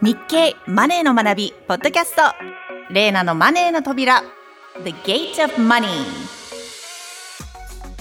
[0.00, 2.22] 日経マネーの学びポッドキャスト。
[2.88, 4.22] レーナのマネーの扉。
[4.84, 5.88] The Gate of Money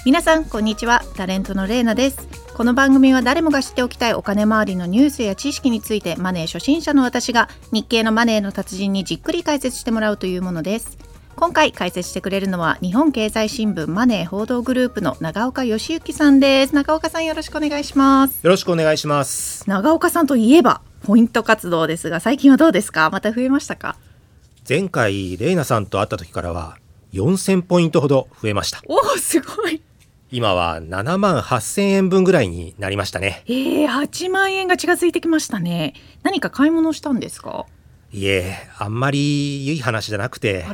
[0.05, 1.01] 皆さんこんにちは。
[1.15, 2.27] タレントのレーナです。
[2.55, 10.99] この番組は誰もが知っておきたいお金周りのニュースや知識についてマネー初心者の私が日経のマネーの達人にじっくり解説してもらうというものです。
[11.35, 16.75] 今回解説してくれるのは日本経済新聞マネー報道グループの長岡義之さんです。
[16.75, 18.43] 長岡さんよろしくお願いします。
[18.43, 19.67] よろしくお願いします。
[19.67, 23.09] 長岡さんといえばポイント活動ですが最近はどうですか？
[23.09, 23.97] また増えましたか？
[24.67, 26.77] 前回レイナさんと会った時からは
[27.13, 28.81] 4000ポイントほど増えました。
[28.87, 29.81] おおすごい。
[30.29, 33.43] 今は7万8000円分ぐらいになりましたね。
[33.47, 35.93] えー、8万円が近づいてきましたね。
[36.23, 37.65] 何か買い物したんですか？
[38.11, 40.65] いえあんまりいい話じゃなくて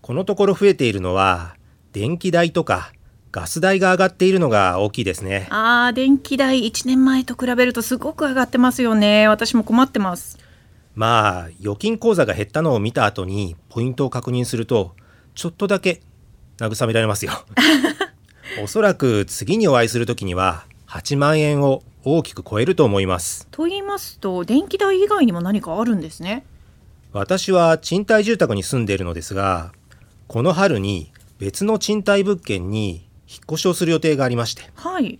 [0.00, 1.56] このところ増えているのは
[1.92, 2.92] 電気代とか
[3.36, 5.46] ガス代が上がっているのが大きいですね。
[5.50, 9.28] あー電気代1年前と比べるとすごく上がってますよね。
[9.28, 10.38] 私も困ってます。
[10.94, 14.96] まあ預金口座が減ったのを見た後にポイントを確認すると
[15.34, 16.00] ちょっとだけ
[16.56, 17.32] 慰められますよ。
[18.64, 23.48] おそらく次にお会いする時には8万円を大きく超えると思います。
[23.50, 26.46] と言いますと電気代以外にも何かあるんですね。
[27.12, 29.72] 私は賃貸住宅に住んでいるのですが
[30.26, 34.62] この春に別の賃貸物件に引っ越しをする予定がありまして。
[34.74, 35.18] はい。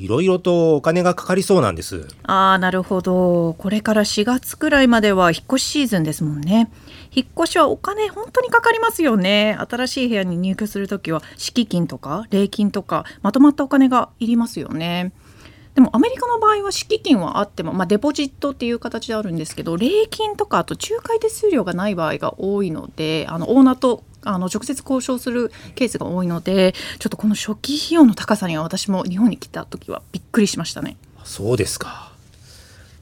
[0.00, 2.08] いろいろとお金がかかりそうなんです。
[2.22, 3.52] ああなるほど。
[3.58, 6.72] これから4月くらいまでは引っ越しシーズンですもんね。
[7.14, 9.58] 引っ越しはお金本当にかかりますよね。
[9.68, 15.12] 新しい部屋に入居するときは敷金とか礼金とかまとまったお金がいりますよね。
[15.74, 30.96] でもアメリカの場合は敷金はあっても、まあ、デポジットっていう形であるんですけど礼金とかあと仲介手数料がない場合が多いのであのオーナーとあの直接交渉するケースが多いのでちょっとこの初期費用の高さには私も日本に来た時はびっくりしましたね。
[31.24, 32.10] そうですか。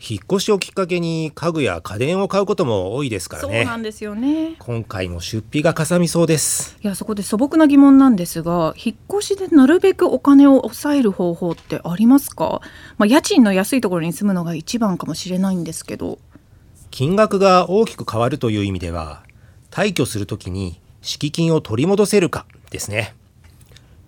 [0.00, 4.54] 引っ越しをきっかけに家具や家電を買うことも多いですからそうねなんですよね。
[4.60, 6.78] 今回も出費がかさみそうです。
[6.82, 12.60] いやそこで素朴な疑問なんですが引っ越しでなるべくお金を抑える方法ってありますか、
[12.96, 16.18] まあ、家賃の安いところに住むのが一番かもしれないんですけど。
[16.90, 19.22] 金額が大きく変わるという意味では
[19.70, 23.14] 退去するときに敷金を取り戻せるかですね。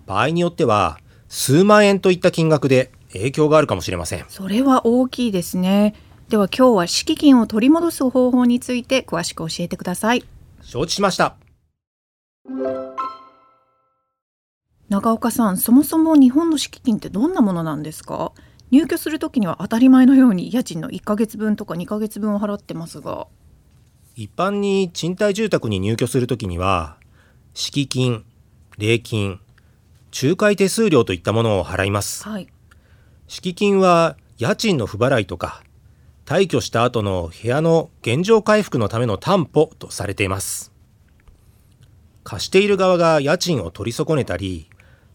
[0.05, 4.25] 場合によっては数万円といった金額で影響があるかもしれません。
[4.29, 5.95] それは大きいですね。
[6.29, 10.23] では今日は敷金を取り戻す方法について詳しく教えてください。
[10.61, 11.35] 承知しました。
[14.89, 18.31] 長岡さんそもそも日本の敷金ってどんなものなんですか？
[18.69, 23.25] 入居するときには当たり前のように家賃の1ヶ月分とか2ヶ月分を払ってますが
[24.15, 26.97] 一般に賃貸住宅に入居するときには
[27.53, 28.25] 敷金
[28.77, 29.39] 礼金
[30.11, 32.27] 仲介手数料といったものを払います。
[32.27, 32.47] はい。
[33.27, 35.63] 敷金は家賃の不払いとか
[36.25, 40.71] 退去した後の部屋の現状回復のための担保とされています。
[42.23, 44.69] 貸している側が家賃を取り損ねたり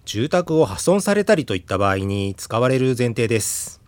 [0.05, 3.83] 住宅を破損されたりといった場合に使われる前提です。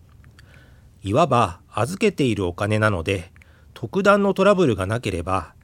[1.03, 3.33] いわば預けているお金なので
[3.81, 5.55] 特段のトラブルがなければ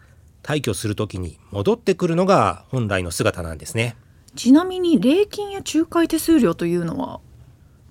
[0.44, 3.96] 退去するときに戻ってくるのが本来の姿なんですね
[4.36, 7.18] ちなみに礼金や仲介手数料というのは？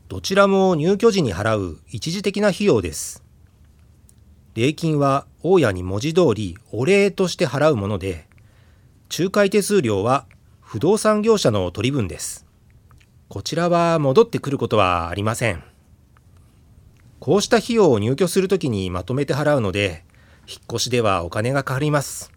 [0.07, 3.21] どちらも入居時に払う一時的な費用です。
[4.55, 8.27] 礼金は大家に文字通りお礼として払うもので、
[9.17, 10.25] 仲介手数料は
[10.61, 12.45] 不動産業者の取り分です。
[13.27, 15.63] こちらは戻ってくることはありません。
[17.19, 20.05] こうした費用を入居するときにまとめて払うので、
[20.47, 22.31] 引っ越しではお金がかかります。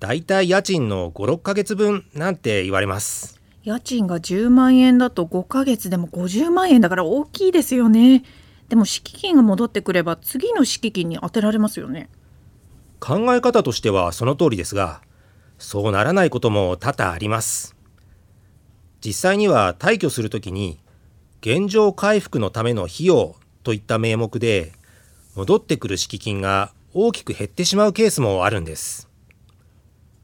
[0.00, 3.44] だいたい家賃の5、6ヶ月分なんて言われます。
[3.64, 8.22] 家賃が10万円だと5ヶ月でも50万円だから大きいですよね
[8.68, 12.10] でも敷金が戻ってくれば次の敷金に当てられますよね
[13.00, 15.00] 考え方としてはその通りですが
[15.56, 17.74] そうならないことも多々あります
[19.02, 20.78] 実際には退去するときに
[21.40, 24.72] 現状回復のための費用といった名目で
[25.34, 29.08] 戻ってくる敷金が大きく減ってしまうケースもあるんです。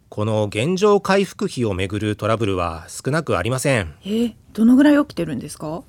[0.09, 3.95] この現状回復費をめぐるトラブルは少なくありません。
[4.05, 5.85] えーどのぐらい起きてるんですか？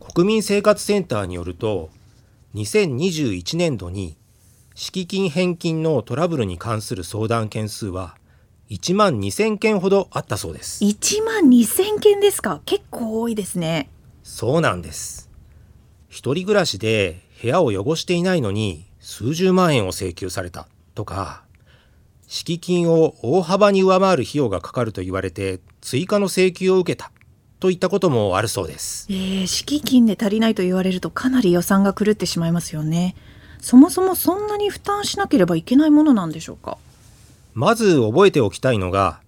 [0.00, 1.90] 国民生活センターによると
[2.54, 4.16] 2021年度に
[4.74, 8.16] 敷金返金のトラブルに関する相談件数は
[8.70, 10.82] 1万2000件ほどあったそうです。
[10.84, 12.60] 1万2000件ですか？
[12.64, 13.90] 結構多いですね。
[14.22, 15.28] そうなんです。
[16.08, 20.66] 一人暮らしで部屋を汚していないのに数十万円を請求された。
[20.94, 21.42] とか
[22.26, 27.12] 敷金を大幅に上回る費用がかかると言われて追加の請求を受けた。
[27.60, 29.06] といったこともあるそうです。
[29.10, 33.14] えー、敷金で足りないと言われるとかなり予算が狂ってしまいますよね。
[33.60, 36.78] そもそもそんなに負担しなければいけないものなんでしょうか？
[37.52, 39.20] まず覚えておきたいのが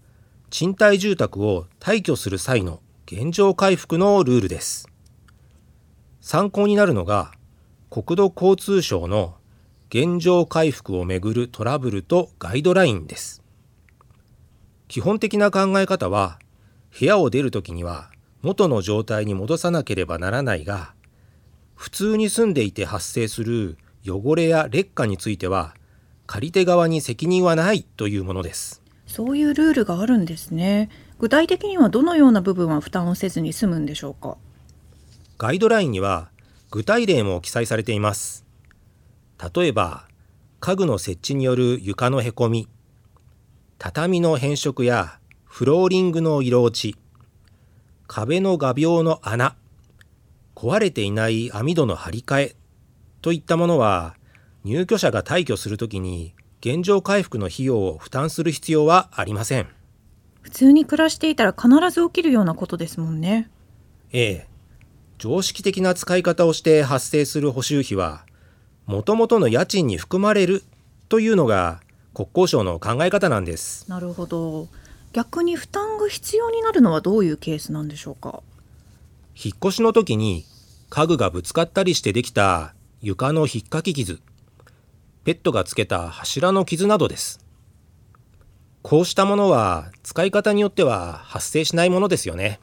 [0.49, 4.89] 賃貸住宅を退去する際の現状回復のルールです。
[6.23, 7.33] 参考になるのが
[7.97, 9.37] 国土交通省の
[9.89, 13.43] 現状回復をめぐるトラブルとガイドラインです。
[14.87, 16.39] 基本的な考え方は
[17.01, 18.11] 部屋を出るときには
[18.43, 20.93] 元の状態に戻さなければならないが
[21.75, 25.75] 普通に住んでいて発生する汚れや劣化については
[26.27, 28.83] 借り手側に責任はないというものです。
[29.07, 30.91] そういうルールがあるんですね。
[31.19, 34.37] 具体的にはどのような部分は負担をせずに済むんでしょうか？
[35.39, 36.29] ガイドラインには
[36.77, 38.45] 具体例も記載されています。
[39.55, 40.07] 例えば
[40.61, 42.69] 家具の設置による床のへこみ
[43.79, 46.99] 畳の変色やフローリングの色落ち
[48.07, 49.57] 壁の画鋲の穴
[50.55, 52.57] 壊れていない網戸の張り替え
[53.23, 54.15] といったものは
[54.63, 59.69] 入居者が退去するときに現状回復の費用を負担する必要はありません。
[60.43, 63.49] 普通に暮らしていたら必ず起きるようなことですもんね。
[64.13, 64.56] ええ
[65.19, 68.25] 常識的な使い方をして発生する補修費は
[68.87, 70.63] もともとの家賃に含まれる
[71.09, 71.81] というのが
[72.15, 73.89] 国交省の考え方なんです。
[73.91, 74.69] なるほど。
[75.13, 78.43] 逆に負担が必要になるのはどういうケースなんでしょうか？
[79.35, 80.45] 引っ越しの時に
[80.91, 84.21] 家具がぶつかったりしてできた床の引っかき傷。
[85.25, 87.41] ペットがつけた柱の傷などです。
[88.83, 92.61] こうしたものは使い方によっては発生しないものですよね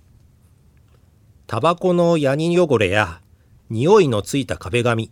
[1.54, 3.22] タバコのヤニ汚れや
[3.70, 5.12] 匂いのついた壁紙。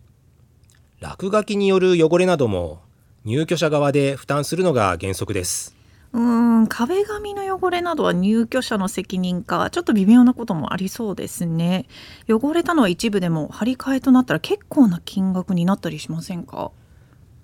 [0.99, 2.81] 落書きによる汚れなども
[3.25, 5.75] 入居者側で負担するのが原則です。
[6.13, 6.21] うー
[6.61, 11.85] ん壁紙の汚れなどは入居者の責任かちょっと微妙なこともありそうですね。
[12.27, 16.71] 汚れたのは一部でも張り替えとなったら結構な金額になったりしませんか？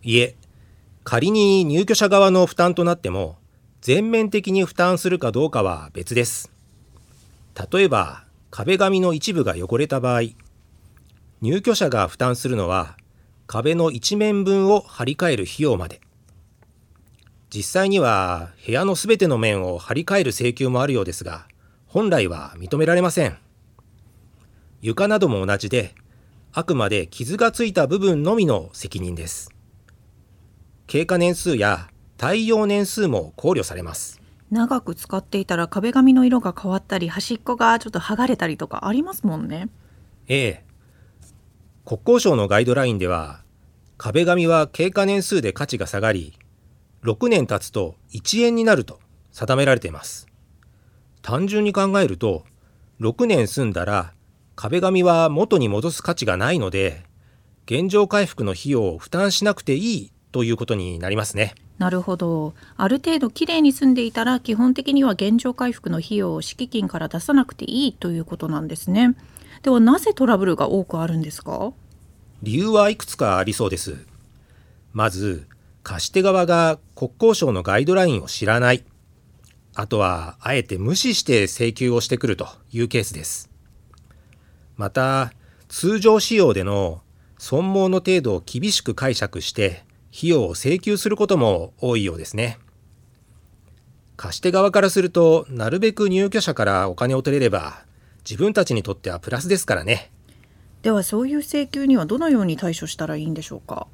[0.02, 0.36] いえ
[1.04, 3.38] 仮に入居者側の負担となっても
[3.80, 6.52] 全面的に負担するかどうかは別です。
[7.72, 8.26] 例えば
[8.58, 10.22] 壁紙の一部が汚れた場合
[11.42, 12.98] 入居者が負担するのは
[13.46, 16.02] 壁の一面分を張り替える費用まで。
[17.52, 21.48] 実際には部屋のすべての面を張り替える請求もあるようですが
[21.86, 23.38] 本来は認められません。
[24.82, 25.94] 床なども同じで
[26.52, 29.52] あくまで傷がついた部分のみの責任です。
[30.88, 34.20] 経過年数や耐用年数も考慮されます。
[34.50, 39.70] 長く使っていたら壁紙の色が変わったり端っこがちょっと剥がれたりとかありますもんね。
[40.28, 40.64] ええ。
[41.86, 43.42] 国交省のガイドラインでは
[43.98, 46.38] 壁紙は経過年数で価値が下がり
[47.04, 49.00] 6年経つと1円になると
[49.32, 50.28] 定められています。
[51.22, 52.46] 単純に考えると
[53.02, 54.14] 6年住んだら
[54.56, 57.04] 壁紙は元に戻す価値がないので
[57.66, 61.56] 現状回復の費用を負担しなくていいということになりますね。
[61.78, 62.54] なるほど。
[62.76, 69.16] ある程度きれいに住んでいたら基本的には現状回復の費用を敷金から出さなくていいということなんですね。
[69.64, 71.72] ではなぜトラブルが多くあるんですか？
[72.44, 74.06] 理由はいくつかありそうです。
[74.94, 75.48] まず
[75.84, 78.84] 貸し手側が国交省のガイドラインを知らない。
[79.76, 83.50] あとはあえて無視して請求をしてくるというケースです。
[84.76, 85.32] また
[85.68, 87.02] 通常使用での
[87.38, 89.86] 損耗の程度を厳しく解釈して
[90.18, 92.58] 費用を請求することも多いようですね。
[94.16, 97.86] 貸し手側からするとなるべく入居者からお金を取れれば
[98.28, 100.12] 自分たちにとってはプラスですからね。
[100.82, 103.86] ではそういう請求にはどのように対処したらいいんでしょうか？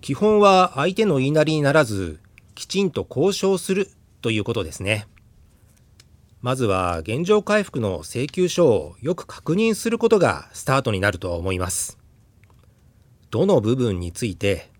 [0.00, 2.20] 基本は相手の言いなりにならず
[2.54, 3.90] きちんと交渉する
[4.22, 5.06] ということですね。
[6.40, 11.98] まずは現状回復の請求書をよく確認することがスタートになると思います。
[13.30, 14.70] どの部分について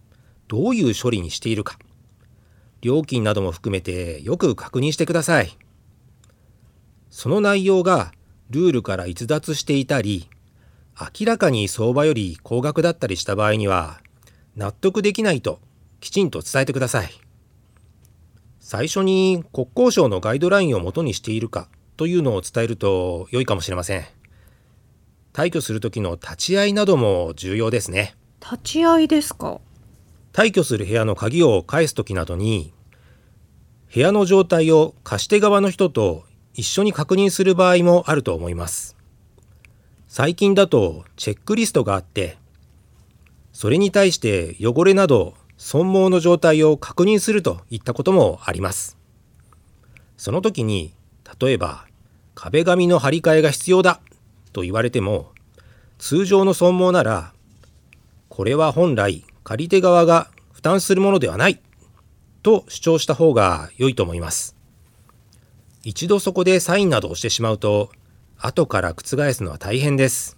[0.48, 1.78] どういう処理にしているか。
[2.80, 5.56] 料金なども含めてよく確認してください。
[7.10, 8.12] その内容が
[8.50, 10.28] ルールから逸脱していたり
[10.98, 14.00] 明らかに相場より高額だったりした場合には
[14.56, 15.60] 納得できないと
[16.00, 17.10] きちんと伝えてください。
[18.60, 24.04] 最初に国交省のガイドラインをもとにしているかというのを伝えると良いかもしれません。
[25.32, 28.14] 退去する時の立ち会いなども重要ですね。
[28.40, 29.60] 立ち会いですか。
[30.38, 32.72] 退去する部屋の鍵を返す時などに
[33.92, 38.96] 部屋の状態を貸し手側の人と一緒に確認する場合もあると思います。
[40.06, 42.38] 最近だとチェックリストがあって
[43.52, 48.96] それに対して汚れなど損耗の状態を確認するといったこともあります。
[50.16, 50.94] その時に
[51.40, 51.84] 例えば
[52.36, 54.00] 壁紙の張り替えが必要だ
[54.52, 55.32] と言われても
[55.98, 57.32] 通常の損耗なら
[58.28, 61.58] これは本来借り手側が負担するものではない。
[62.42, 64.54] と主張した方が良いと思います。
[65.84, 67.90] 一度そこでサインなどをしてしまうと
[68.36, 70.36] 後から覆すのは大変です。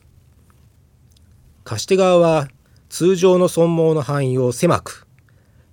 [1.65, 2.47] 貸し手側は
[2.89, 5.09] 通常の損耗の範囲を狭く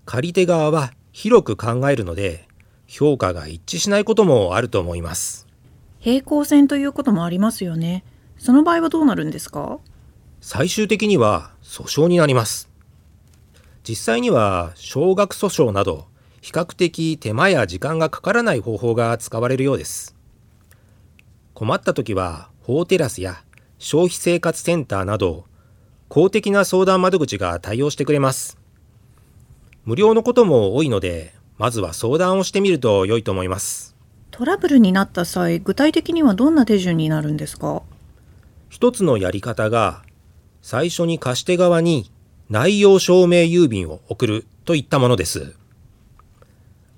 [0.05, 2.47] 借り手側は広く考えるので
[2.87, 5.45] 評価が一致しないこともあると思います。
[5.99, 8.03] 平行線ということもありますよね。
[8.39, 9.77] その場合はどうなるんですか？
[10.41, 12.67] 最終的には訴訟になります
[13.87, 16.07] 実際には少額訴訟など
[16.41, 20.13] 比較的手間や時間がかからない方法が使われるようです。
[21.53, 23.43] 困った時は法テラスや
[23.79, 25.45] 消費生活センターなど
[26.09, 28.57] 公的な相談窓口が対応してくれます。
[29.85, 33.95] 無料のことも多いのでまずは相談をしてみると良いと思います。
[34.31, 37.83] トラブルになった際具体的にはどんな手順になるんですか？
[38.67, 40.03] 一つのやり方が
[40.61, 42.11] 最初に貸し手側に
[42.49, 45.55] 内容証明郵便を送るといったものです。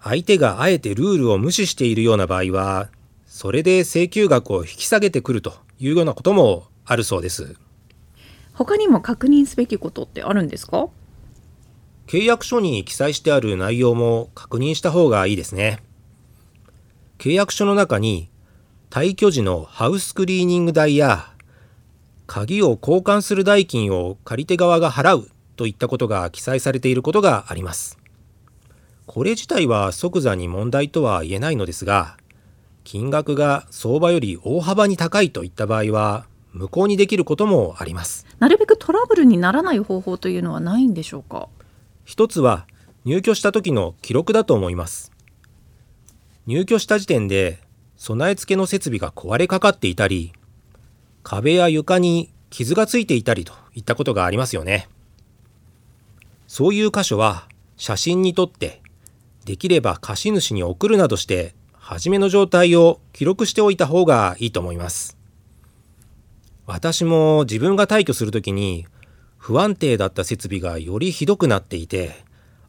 [0.01, 2.89] 相手があえてルールを無視しているような場合は
[3.25, 7.55] それで請求額を引き下げてくるというようなこともあるそうです。
[8.53, 10.89] 他にも確認すべきことってあるんですか？
[12.07, 15.79] 契約書に記載してある内容も確認した方がいいですね。
[17.17, 18.29] 契約書の中に
[18.89, 21.33] 退去時のハウスクリーニング代や
[22.27, 25.29] 鍵を交換する代金を借り手側が払う
[25.59, 27.99] といったことが記載されていることがあります。
[29.05, 32.15] これ自体は即座に問題とは言えないのですが
[32.85, 38.25] 金額が相場より大幅に高いといった場合は無効にできることもあります。
[38.39, 41.49] なるべくトラブルにならない方法というのはないんでしょうか？
[42.05, 42.65] 一つは
[43.03, 45.11] 入居した時の記録だと思います。
[46.47, 47.59] 入居した時点で
[47.97, 50.31] 備え付けの設備が壊れかかっていたり
[51.21, 54.87] 壁や床に傷がついていたりといったことがありますよね
[56.49, 58.81] そういう箇所は写真に撮って
[59.45, 65.15] できれば貸主に送るなどして初めの状態を記録しておいた方がいいと思います。
[66.65, 68.87] 私も自分が退去するときに
[69.37, 72.15] 不安定だった設備がよりひどくなっていて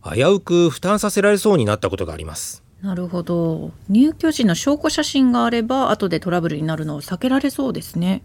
[0.04, 2.62] 危うく負担させられそうになったことがあります。
[2.82, 3.72] なるほど。
[3.88, 8.22] 入居時の証拠写真があれば後でトラブルになるのを避けられそうですね。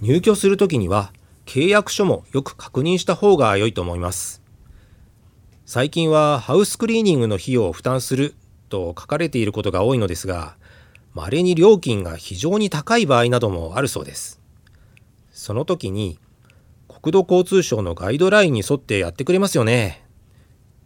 [0.00, 1.12] 入居するときには
[1.44, 4.39] 契約書もよく確認した方が良いと思います
[5.72, 8.34] 最近はハウスクリーニングの費用を負担する
[8.70, 10.56] と書かれていることが多いのですが
[11.14, 14.40] 稀に料金が非常に高い場合などもあるそうです。
[15.30, 16.18] その時に
[16.88, 20.04] 国土交通省のガイドラインに沿ってやってくれますよね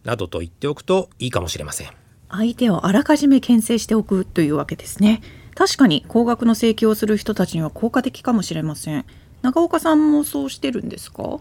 [0.03, 1.87] などと言っておくといいかもしれません。
[2.29, 5.23] 相手をあらかじめ牽制しておくというわけですね。
[5.55, 9.03] 確かに高額の請求をする人たちには効果的かもしれません。
[9.41, 11.39] 長岡さんもそうしてるんですか？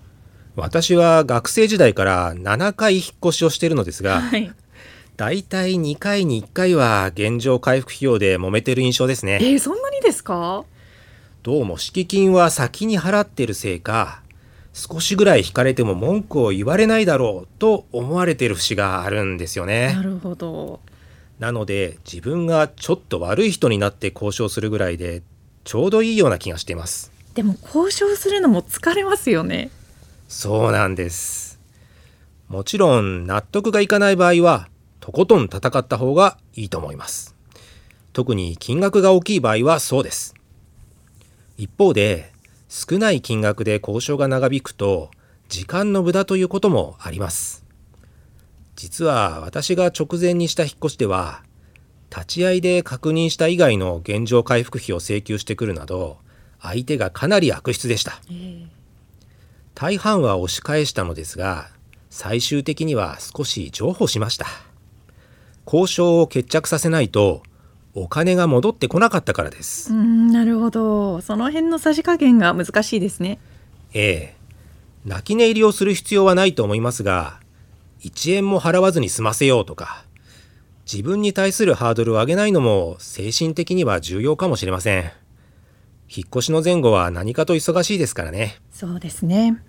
[0.56, 4.52] 私は学生時代から7回引っ越しをしているのですが、はい、
[5.16, 9.38] だいたい2回に1回は現状回復費用で揉めてる印象ですね。
[9.42, 10.64] えー、そんなにですか？
[11.42, 14.22] どうも敷金は先に払ってるせいか
[14.72, 19.92] 少しぐらい引かれても文句を言われないだろうと思われてる節があるんですよね。
[19.94, 20.80] なるほど。
[21.38, 25.22] なので自分がちょっと悪い人になって交渉するぐらいで
[25.64, 27.10] ちょうどいいような気がしています。
[27.34, 29.70] でも交渉するのも疲れますよね
[30.34, 31.60] そうなんです。
[32.48, 37.36] もちろん納得がいかない場合はとことん戦った方がいいと思います。
[38.12, 40.34] 特に金額が大きい場合はそうです。
[41.56, 42.32] 一方で
[42.68, 45.12] 少ない金額で交渉が長引くと
[45.48, 47.64] 時間の無駄ということもあります。
[48.74, 51.44] 実は私が直前にした引っ越しでは
[52.10, 56.18] 立ち会いで確認した以外の現状回復費を請求してくるなど
[56.60, 58.66] 相手がかなり悪質でした、えー、
[59.74, 61.68] 大半は押し返したのですが
[62.10, 64.46] 最終的には少し譲歩しました。
[65.66, 67.42] 交渉を決着させないと
[67.94, 69.92] お金が戻ってこなかったからです。
[69.92, 71.20] うんなるほど。
[71.20, 73.38] その辺のさじ加減が難しいですね。
[73.92, 74.44] ええ。
[75.04, 77.38] 泣き寝入りをする必要はないと思いますが
[78.00, 80.04] 1円も払わずに済ませようとか
[80.90, 85.12] 自分に対するハードルを上げないのも精神的には重要かもしれません
[86.14, 88.56] 引っ越しの前後は何かと忙しいですからね。
[88.70, 89.60] そうですね。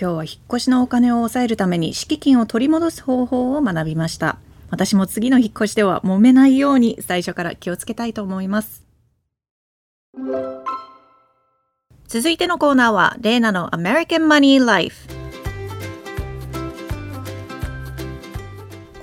[0.00, 4.38] 今日は引っ越しのお金を抑えるために敷金を取り戻す方法を学びました。
[4.70, 8.84] 私も次の引っ越しでは揉めないように最初から気をつけたいと思います。
[12.08, 15.23] 続いてのコーナーはレイナの American Money Life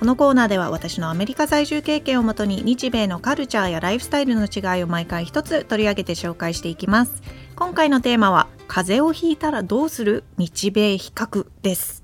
[0.02, 7.22] このコーナーでは私のアメリカ在住経験をもとに日米のカルチャーやライフスタイルの違いを毎回一つ取り上げて紹介していきます。
[7.56, 10.24] 今回のテーマは風邪をひいたらどうする？
[10.40, 12.04] 日米比較です。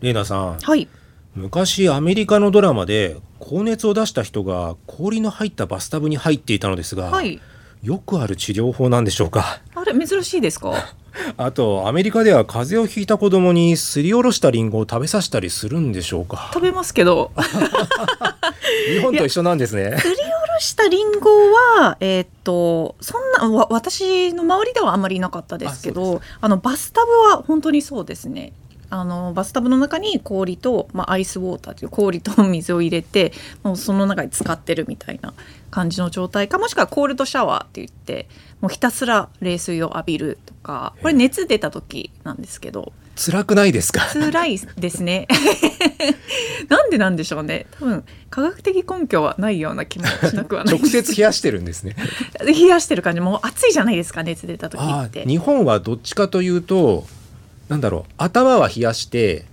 [0.00, 0.58] レイナさん。
[0.58, 0.88] はい。
[1.36, 7.40] 昔アメリカのドラマで高熱を出した人が氷の入ったバスタブに入っていたのですが、はい。
[7.84, 9.60] よくある治療法なんでしょうか？
[9.76, 10.72] あれ珍しいですか？
[11.36, 16.50] あとアメリカでは風邪をひいた子供にすりおろしたリンゴを食べさせたりするんでしょうか。
[16.52, 17.30] 食べますけど。
[18.94, 19.96] 日本と一緒なんですね。
[19.98, 21.30] すりおろしたリンゴ
[21.78, 28.52] はえーっとそんなわ私の周りではあんまりいなかったですけどあのバスタブは本当にそうですね
[28.94, 33.32] あのバスタブの中に氷と、まあ、アイスウォーターという氷と水を入れて
[33.64, 35.32] もうその中に使ってるみたいな
[35.70, 38.28] 感じの状態かもしくはコールドシャワーって言って
[38.60, 42.92] もうひたすら冷水を浴びるとかこれ熱出た時なんですけど。
[43.14, 44.00] 辛くないですか？
[44.12, 45.26] 辛いですね。
[46.68, 47.66] なんでなんでしょうね。
[47.78, 50.76] 多分科学的根拠はないような気もしなくはない。
[50.80, 51.94] 直接冷やしてるんですね。
[52.44, 53.20] 冷やしてる感じ。
[53.20, 55.24] もう暑いじゃないですか熱出た時あって。
[55.24, 57.04] ー日本はどっちかというと
[57.72, 59.46] なんだろう頭は冷やして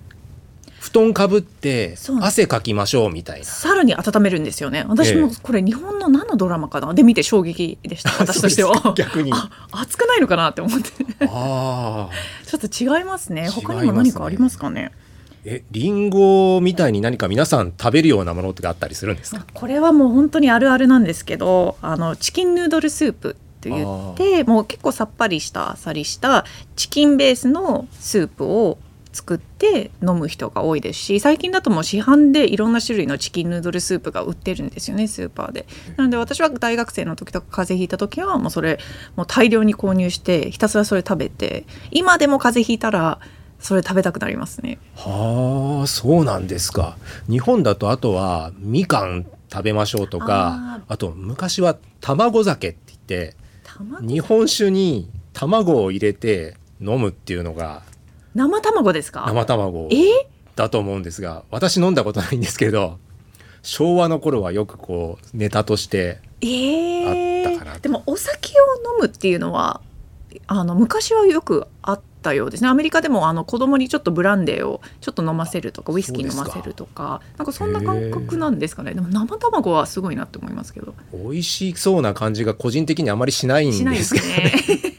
[0.80, 3.46] 布団かぶって汗かきましょうみたいな。
[3.46, 4.86] さらに温めるんですよね。
[4.88, 5.36] 私もええ。
[5.44, 6.94] これ日本の何のドラマかな？
[6.94, 8.94] で見て衝撃でした 私としては。
[8.96, 9.32] 逆に。
[9.34, 10.88] あ熱くないのかなって思って。
[11.28, 12.10] ああ
[12.48, 13.42] ちょっと違いますね。
[13.42, 13.64] 違いますね。
[13.68, 14.92] 他にも何かありますかね？
[15.44, 19.46] えリンゴみたいに何か皆さん食べるようなものってあったりするんですか？
[19.54, 26.46] これはもう本当にあるあるなんですけどあのチキンヌードルスープって言ってもう結構さっぱりしたあっさりした
[26.78, 28.78] チキンベースのスープを
[29.12, 35.66] 作って飲む人が多いですし最近だともう市販でいろんな種類のチキンヌードルスープが売ってるんですよねスーパーで。
[35.98, 38.80] なので私は大学生の時とか風邪ひいた時はもうそれ
[39.16, 43.20] もう大量に購入してひたすらそれ食べて今でも風邪ひいたら
[43.60, 44.78] それ食べたくなりますね。
[44.96, 46.96] はあそうなんですか
[47.30, 53.49] 日本だとあとはみかん食べましょうとかあと昔は卵酒って言って卵
[54.02, 57.82] 日本酒に卵を入れて飲むっていうのが
[58.36, 59.24] 生卵ですか？
[59.28, 59.96] 生卵え？
[59.96, 60.00] ー
[60.56, 63.00] だと思うんですが私飲んだことないんですけど
[63.62, 67.46] 昭和の頃はよくこうネタとしてえー。
[67.48, 68.64] あったかなでもお酒を
[68.94, 69.82] 飲むっていうのは
[70.48, 72.70] あの昔はよくあったようですね。
[72.70, 78.94] アメリカでもあの子供にちょっとブランデーをちょっと飲ませるとかウイスキー飲ませるとかなんかそんな感覚なんですかね。
[78.94, 80.94] でも生卵はすごいなって思いますけど。
[81.14, 84.54] 美味しそうな感じが個人的にあまりしないんしないでけどですすね。
[84.64, 84.99] えー、なるほど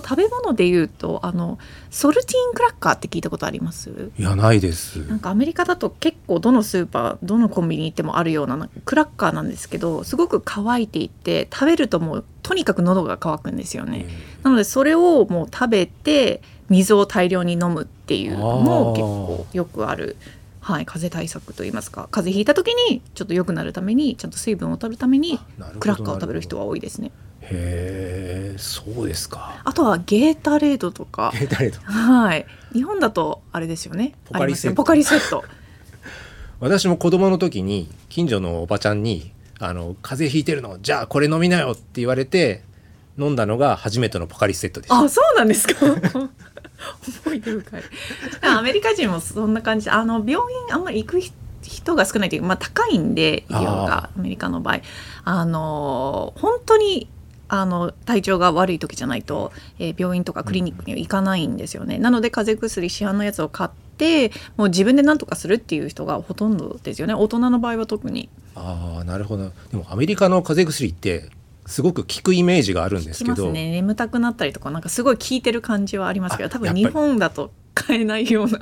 [0.00, 1.58] と食べ物で言うとあの
[1.90, 4.10] ソルティンクラッカーって聞いたことあります？
[4.18, 4.96] いやないです。
[5.06, 14.06] なんかアメリカだと結構どのスーパーどのコンビニ行ってもあるようなクラッカーなんですけどすごく乾いていて食べるともうとにかく喉が渇くんですよね、
[14.42, 20.16] なのでそれをもう食べて水を大量に飲むっていうのも結構よくある
[20.60, 22.06] はい、風邪対策といいますか。
[22.12, 25.40] 風邪ひいた時にちょっと良くなるためにちゃんと水分を取るために
[25.80, 27.10] クラッカーを食べる人は多いですね
[27.42, 29.60] へえそうですか。
[29.64, 31.32] あとはゲータレードとか。
[31.34, 32.46] え誰とはい。
[32.72, 34.14] 日本だとあれですよね。
[34.24, 34.92] ポカリセット。
[34.92, 35.14] ありますね。
[35.14, 35.44] ポカリセット。
[36.60, 42.62] 私も子供の時に近所のおばちゃんに「あの風邪ひいてるのじゃあこれ飲みなよ」って言われて
[43.18, 45.74] 飲んだのが初めてのポカリセットでしたあそうなんですか。
[47.26, 47.82] 思い出深い。
[48.42, 49.86] アメリカ人もそんな感じ。
[49.86, 50.40] であの病院
[50.74, 54.80] あんまり行く人人が少ないというか、まあ、高いんで医療がアメリカの場合。
[55.24, 57.08] あの本当に
[57.54, 67.12] あの体調が悪い時じゃないと、えー病院とかクリニックには行かないんですよね、なので風邪薬市販のやつを買ってもう自分で何とかするっていう人がほとんどですよね。
[67.12, 68.30] 大人の場合は特に。
[68.54, 69.52] ああなるほど。
[69.70, 71.28] でもアメリカの風邪薬って
[71.66, 73.70] すごく効くイメージがあるんですきけどね。
[73.70, 78.58] 眠たくなったりとかなんかすごい効いてる感じはありますけどあ多分日本だと買えないような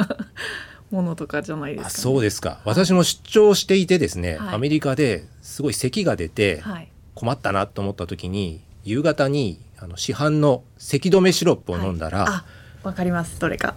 [0.90, 2.60] ものとかじゃないですか、ね、あそうですか。
[2.64, 4.54] 私も出張していてですね、はい。
[4.56, 6.88] アメリカですごい咳が出てはい。
[7.14, 12.44] 困ったなと思った時に夕方にあの市販の咳止めシロップを飲んだら、あ
[12.82, 13.38] わかります。
[13.40, 13.74] どれか。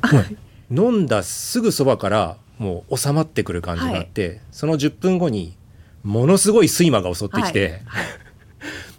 [0.72, 5.58] 飲んだすぐそばからもう収まってくる感じがあって、その10分後に
[6.04, 8.06] ものすごい睡魔が襲ってきて、はい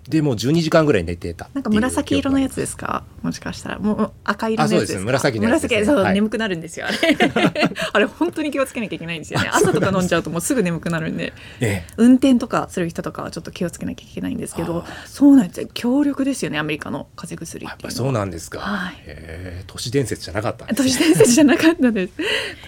[0.09, 3.05] でもう12時間ぐらい寝てたっていうんなか紫色のやつですか？
[3.23, 3.79] もしかしたら。
[3.79, 4.97] もう赤色のやつですか？
[4.97, 5.05] あそうです。
[5.05, 5.79] 紫のやつですね。
[5.81, 6.15] 紫そう、はい。
[6.15, 7.17] 眠くなるんですよあれ。
[7.95, 9.49] あれ本当に気をつけなきゃいけないんですよね。
[9.51, 11.33] 朝とか飲んじゃうともうすぐ眠くなるんで。
[11.61, 11.93] ええ。
[11.97, 15.69] 運転とかする人とかはちょっと気をつけなきゃいけないんですけどそうなんですよ。
[15.73, 18.95] 強力ですよねアメリカの風邪薬やっぱそうなんですか、はい。
[18.97, 19.65] へえ。
[19.67, 22.13] 都市伝説じゃなかったんです都市伝説じゃなかったです。
[22.21, 22.25] い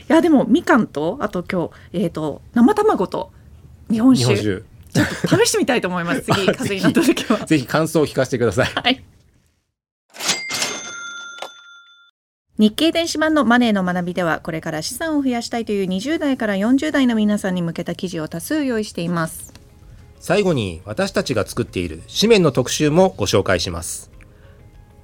[0.09, 3.31] やでもみかんとあと今日えっ、と生卵と
[3.91, 6.23] 日本酒ちょっと試してみたいと思います。
[6.33, 7.47] 次あ風邪になった時は。
[7.47, 9.03] ぜひ感想を聞かせてくださいはい。
[12.59, 19.57] 日経電子版のマネーの学びではこれから資産を増やしたいという20代から40代の皆さんに向けた記事を多数用意しています。
[20.27, 24.11] 最後に私たちが作っている紙面の特集もご紹介します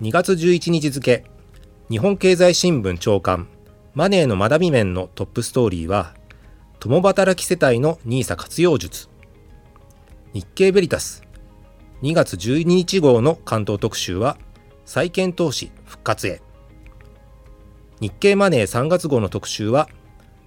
[0.00, 1.24] 2月11日付
[1.88, 3.46] 日本経済新聞長官
[3.94, 6.14] マネーの学び面のトップストーリーは
[6.80, 9.08] 共働き世帯の NISA 活用術
[10.32, 11.22] 日経ベリタス。
[12.02, 14.38] 2月12日号の関東特集は
[14.86, 16.40] 債券投資復活へ。
[18.00, 19.90] 日経マネー3月号の特集は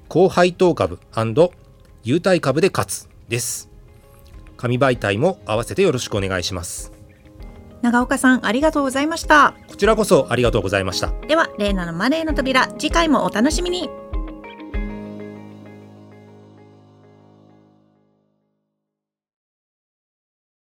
[0.10, 1.00] 高配当株
[2.04, 3.69] 優待株で勝つです。
[4.58, 6.91] 紙媒体も合わせてよろしくお願いします。
[7.84, 9.54] 長岡さんありがとうございました。
[9.67, 11.13] こちらこそありがとうございました。
[11.28, 13.88] ではレイナのマネーの扉次回もお楽しみに